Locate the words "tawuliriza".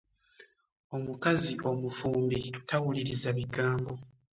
2.69-3.29